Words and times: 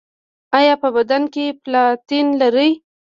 ایا 0.57 0.73
په 0.81 0.89
بدن 0.95 1.23
کې 1.33 1.45
پلاتین 1.63 2.27
لرئ؟ 2.41 2.71